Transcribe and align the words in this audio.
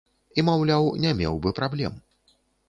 І, 0.37 0.45
маўляў, 0.47 0.87
не 1.03 1.11
меў 1.19 1.37
бы 1.45 1.53
праблем. 1.61 2.01